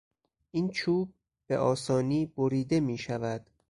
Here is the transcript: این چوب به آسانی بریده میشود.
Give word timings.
این 0.51 0.69
چوب 0.69 1.13
به 1.47 1.57
آسانی 1.57 2.25
بریده 2.25 2.79
میشود. 2.79 3.49